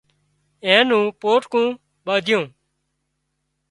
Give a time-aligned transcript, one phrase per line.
[0.65, 1.67] اين نون پوٽڪُون
[2.05, 2.45] ٻانڌيون